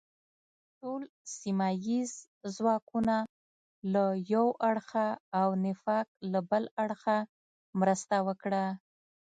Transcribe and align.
ټول 0.79 1.01
سیمه 1.37 1.69
ییز 1.87 2.11
ځواکونه 2.55 3.15
له 3.93 4.05
یو 4.33 4.47
اړخه 4.69 5.07
او 5.39 5.49
نفاق 5.65 6.07
له 6.31 6.39
بل 6.49 6.63
اړخه 6.83 7.17
مرسته 7.79 8.15
وکړه. 8.27 8.65